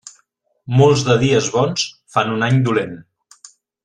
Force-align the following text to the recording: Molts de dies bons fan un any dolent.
Molts 0.79 1.03
de 1.09 1.17
dies 1.25 1.49
bons 1.57 1.83
fan 2.15 2.31
un 2.39 2.47
any 2.51 2.57
dolent. 2.71 2.97